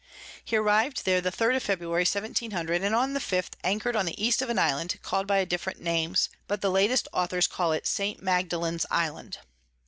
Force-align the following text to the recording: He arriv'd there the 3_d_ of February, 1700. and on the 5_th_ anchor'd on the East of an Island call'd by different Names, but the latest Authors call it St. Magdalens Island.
He 0.43 0.55
arriv'd 0.55 1.05
there 1.05 1.21
the 1.21 1.31
3_d_ 1.31 1.57
of 1.57 1.61
February, 1.61 2.01
1700. 2.05 2.81
and 2.81 2.95
on 2.95 3.13
the 3.13 3.19
5_th_ 3.19 3.49
anchor'd 3.63 3.95
on 3.95 4.07
the 4.07 4.19
East 4.19 4.41
of 4.41 4.49
an 4.49 4.57
Island 4.57 4.97
call'd 5.03 5.27
by 5.27 5.45
different 5.45 5.79
Names, 5.79 6.27
but 6.47 6.61
the 6.61 6.71
latest 6.71 7.07
Authors 7.13 7.45
call 7.45 7.71
it 7.71 7.85
St. 7.85 8.19
Magdalens 8.19 8.87
Island. 8.89 9.37